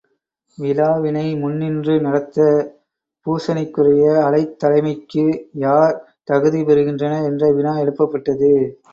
[0.57, 2.69] விழாவினை முன்னின்று நடத்தப்
[3.25, 5.25] பூசனைக்குரிய அலைத் தலைமைக்கு
[5.57, 5.93] யார்
[6.23, 8.51] தகுதி பெறுகின்றனர் என்ற வினா எழுப்பப்பட்டது.